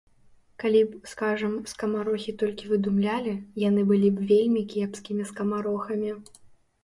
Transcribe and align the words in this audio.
Калі 0.61 0.79
б, 0.91 0.99
скажам, 1.11 1.51
скамарохі 1.71 2.33
толькі 2.43 2.71
выдумлялі, 2.71 3.33
яны 3.63 3.81
былі 3.91 4.09
б 4.15 4.25
вельмі 4.31 4.61
кепскімі 4.73 5.23
скамарохамі. 5.33 6.11